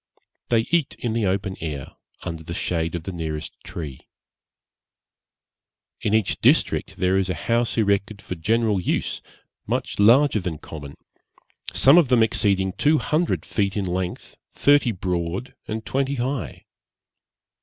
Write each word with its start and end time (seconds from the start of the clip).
They 0.49 0.61
eat 0.71 0.95
in 0.97 1.13
the 1.13 1.27
open 1.27 1.57
air, 1.61 1.89
under 2.23 2.43
the 2.43 2.55
shade 2.55 2.95
of 2.95 3.03
the 3.03 3.11
nearest 3.11 3.53
tree. 3.63 4.07
In 6.01 6.15
each 6.15 6.41
district 6.41 6.95
there 6.97 7.19
is 7.19 7.29
a 7.29 7.35
house 7.35 7.77
erected 7.77 8.19
for 8.19 8.33
general 8.33 8.81
use, 8.81 9.21
much 9.67 9.99
larger 9.99 10.39
than 10.39 10.57
common, 10.57 10.95
some 11.71 11.99
of 11.99 12.07
them 12.07 12.23
exceeding 12.23 12.73
two 12.73 12.97
hundred 12.97 13.45
feet 13.45 13.77
in 13.77 13.85
length, 13.85 14.35
thirty 14.55 14.91
broad, 14.91 15.53
and 15.67 15.85
twenty 15.85 16.15
high. 16.15 16.65